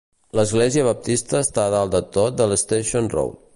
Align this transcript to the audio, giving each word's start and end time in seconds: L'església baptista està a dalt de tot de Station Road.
L'església 0.37 0.85
baptista 0.87 1.43
està 1.47 1.65
a 1.67 1.73
dalt 1.75 1.93
de 1.99 2.03
tot 2.19 2.41
de 2.43 2.51
Station 2.65 3.15
Road. 3.17 3.41